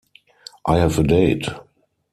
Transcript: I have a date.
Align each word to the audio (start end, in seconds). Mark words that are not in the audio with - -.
I 0.65 0.77
have 0.79 0.97
a 0.97 1.03
date. 1.03 1.45